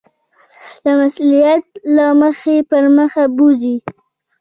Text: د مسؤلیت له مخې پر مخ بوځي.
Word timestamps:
د 0.83 0.85
مسؤلیت 0.99 1.65
له 1.95 2.05
مخې 2.21 2.55
پر 2.69 2.83
مخ 2.97 3.13
بوځي. 3.35 3.75